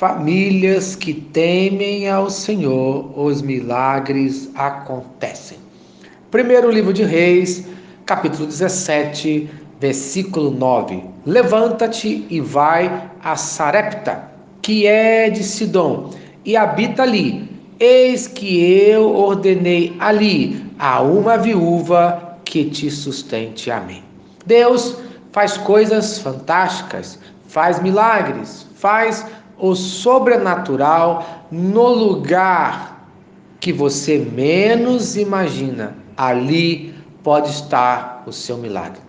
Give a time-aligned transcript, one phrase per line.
[0.00, 5.58] famílias que temem ao Senhor, os milagres acontecem.
[6.30, 7.66] Primeiro livro de Reis,
[8.06, 11.04] capítulo 17, versículo 9.
[11.26, 14.24] Levanta-te e vai a Sarepta,
[14.62, 16.14] que é de Sidom,
[16.46, 17.50] e habita ali.
[17.78, 23.70] Eis que eu ordenei ali a uma viúva que te sustente.
[23.70, 24.02] Amém.
[24.46, 24.96] Deus
[25.30, 29.26] faz coisas fantásticas, faz milagres, faz
[29.60, 33.08] o sobrenatural no lugar
[33.60, 35.96] que você menos imagina.
[36.16, 39.00] Ali pode estar o seu milagre.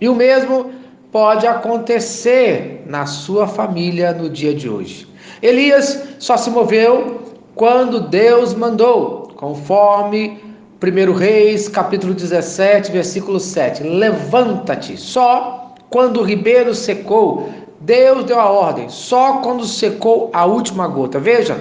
[0.00, 0.70] E o mesmo
[1.10, 5.08] pode acontecer na sua família no dia de hoje.
[5.42, 7.22] Elias só se moveu
[7.54, 10.38] quando Deus mandou, conforme
[10.82, 13.82] 1 Reis, capítulo 17, versículo 7.
[13.82, 14.96] Levanta-te.
[14.98, 17.48] Só quando o ribeiro secou,
[17.80, 21.18] Deus deu a ordem, só quando secou a última gota.
[21.18, 21.58] Veja,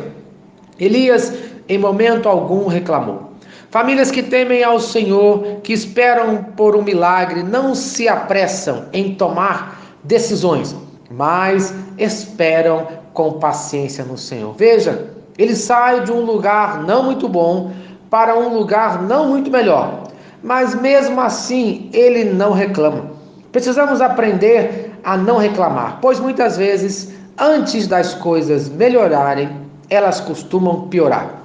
[0.79, 1.33] Elias
[1.67, 3.31] em momento algum reclamou.
[3.69, 9.81] Famílias que temem ao Senhor, que esperam por um milagre, não se apressam em tomar
[10.03, 10.75] decisões,
[11.11, 14.53] mas esperam com paciência no Senhor.
[14.53, 17.71] Veja, ele sai de um lugar não muito bom
[18.09, 20.03] para um lugar não muito melhor,
[20.41, 23.11] mas mesmo assim ele não reclama.
[23.51, 29.49] Precisamos aprender a não reclamar, pois muitas vezes, antes das coisas melhorarem,
[29.87, 31.43] elas costumam piorar.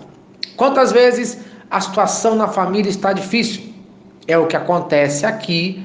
[0.57, 1.39] Quantas vezes
[1.71, 3.75] a situação na família está difícil?
[4.27, 5.85] É o que acontece aqui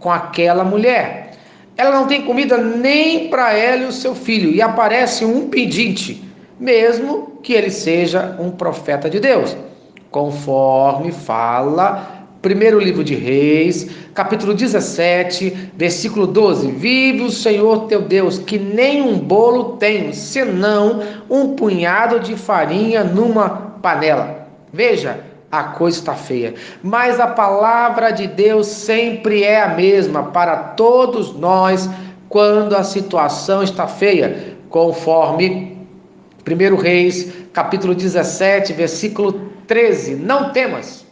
[0.00, 1.32] com aquela mulher.
[1.76, 6.24] Ela não tem comida nem para ela e o seu filho, e aparece um pedinte,
[6.58, 9.54] mesmo que ele seja um profeta de Deus,
[10.10, 12.17] conforme fala
[12.48, 16.70] Primeiro livro de Reis, capítulo 17, versículo 12.
[16.70, 23.04] Vive o Senhor teu Deus, que nem um bolo tem, senão um punhado de farinha
[23.04, 24.48] numa panela.
[24.72, 25.20] Veja,
[25.52, 26.54] a coisa está feia.
[26.82, 31.86] Mas a palavra de Deus sempre é a mesma para todos nós
[32.30, 35.76] quando a situação está feia, conforme
[36.46, 40.14] 1 Reis, capítulo 17, versículo 13.
[40.14, 41.06] Não temas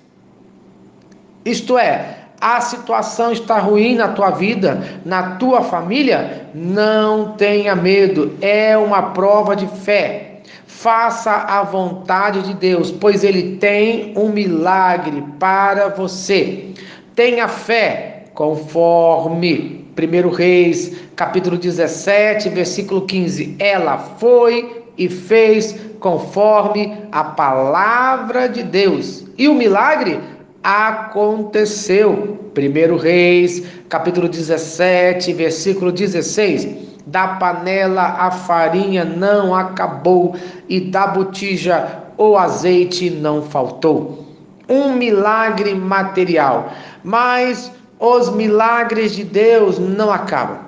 [1.47, 8.37] isto é, a situação está ruim na tua vida, na tua família, não tenha medo,
[8.41, 10.41] é uma prova de fé.
[10.67, 16.75] Faça a vontade de Deus, pois Ele tem um milagre para você.
[17.15, 23.57] Tenha fé, conforme 1 Reis, capítulo 17, versículo 15.
[23.59, 29.25] Ela foi e fez conforme a palavra de Deus.
[29.39, 30.21] E o milagre
[30.63, 32.39] aconteceu.
[32.57, 36.87] 1 Reis, capítulo 17, versículo 16.
[37.07, 40.35] Da panela a farinha não acabou,
[40.69, 44.25] e da botija o azeite não faltou.
[44.69, 46.73] Um milagre material,
[47.05, 50.59] mas os milagres de Deus não acabam.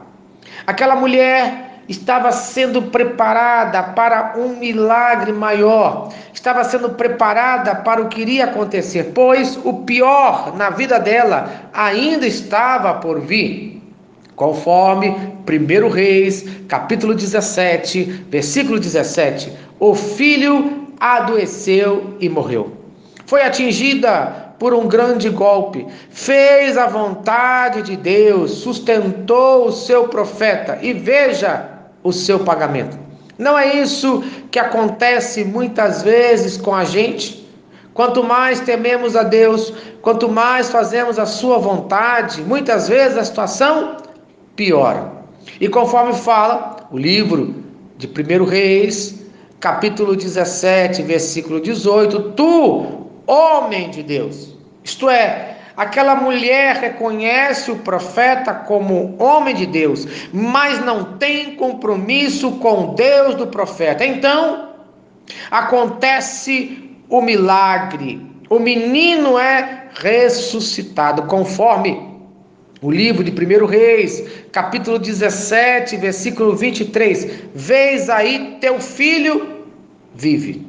[0.66, 8.20] Aquela mulher estava sendo preparada para um milagre maior, estava sendo preparada para o que
[8.20, 13.82] iria acontecer, pois o pior na vida dela ainda estava por vir.
[14.36, 22.72] Conforme 1 Reis, capítulo 17, versículo 17: o filho adoeceu e morreu.
[23.26, 30.78] Foi atingida por um grande golpe, fez a vontade de Deus, sustentou o seu profeta,
[30.82, 32.98] e veja o seu pagamento.
[33.38, 37.48] Não é isso que acontece muitas vezes com a gente?
[37.94, 39.72] Quanto mais tememos a Deus,
[40.02, 43.96] quanto mais fazemos a sua vontade, muitas vezes a situação
[44.56, 45.12] piora.
[45.60, 47.54] E conforme fala o livro
[47.96, 49.24] de 1 Reis,
[49.60, 58.52] capítulo 17, versículo 18, tu, homem de Deus, isto é, Aquela mulher reconhece o profeta
[58.52, 64.04] como homem de Deus, mas não tem compromisso com Deus do profeta.
[64.04, 64.70] Então,
[65.48, 68.20] acontece o milagre.
[68.50, 72.08] O menino é ressuscitado, conforme
[72.82, 77.44] o livro de 1 Reis, capítulo 17, versículo 23.
[77.54, 79.64] Vês aí teu filho
[80.12, 80.67] vive.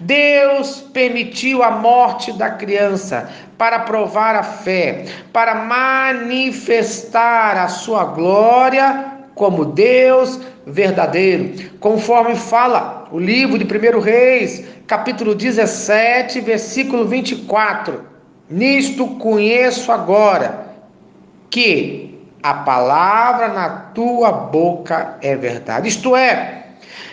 [0.00, 9.12] Deus permitiu a morte da criança para provar a fé, para manifestar a sua glória
[9.34, 18.04] como Deus verdadeiro, conforme fala o livro de 1 Reis, capítulo 17, versículo 24.
[18.48, 20.66] Nisto conheço agora
[21.50, 25.88] que a palavra na tua boca é verdade.
[25.88, 26.65] Isto é,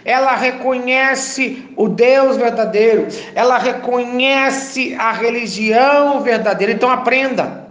[0.05, 6.73] ela reconhece o Deus verdadeiro, ela reconhece a religião verdadeira.
[6.73, 7.63] Então aprenda.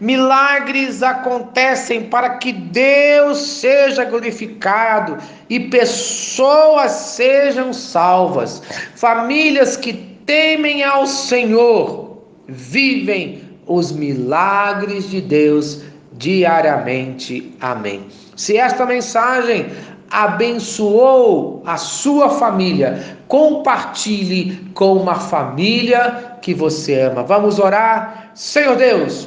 [0.00, 5.16] Milagres acontecem para que Deus seja glorificado
[5.48, 8.60] e pessoas sejam salvas.
[8.96, 9.92] Famílias que
[10.26, 12.18] temem ao Senhor
[12.48, 15.82] vivem os milagres de Deus
[16.14, 17.54] diariamente.
[17.60, 18.04] Amém.
[18.36, 19.66] Se esta mensagem
[20.12, 27.22] abençoou a sua família, compartilhe com uma família que você ama.
[27.22, 28.30] Vamos orar?
[28.34, 29.26] Senhor Deus,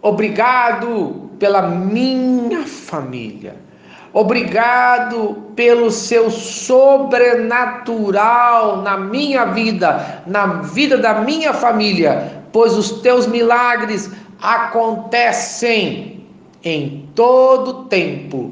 [0.00, 3.56] obrigado pela minha família.
[4.14, 13.26] Obrigado pelo seu sobrenatural na minha vida, na vida da minha família, pois os teus
[13.26, 16.24] milagres acontecem
[16.62, 18.51] em todo tempo